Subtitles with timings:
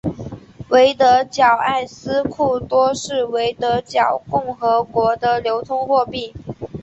[0.69, 6.33] 维德角埃斯库多是维德角共和国的流通货币。